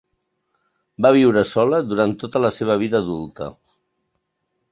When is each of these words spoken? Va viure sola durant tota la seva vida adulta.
Va 1.05 1.11
viure 1.17 1.43
sola 1.49 1.81
durant 1.91 2.15
tota 2.23 2.43
la 2.45 2.51
seva 2.57 2.79
vida 2.85 3.03
adulta. 3.05 3.53